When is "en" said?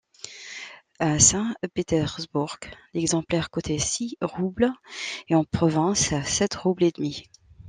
5.35-5.43